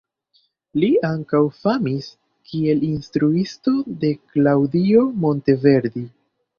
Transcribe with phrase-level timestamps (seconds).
[0.83, 2.09] Li ankaŭ famis
[2.49, 6.09] kiel instruisto de Claudio Monteverdi.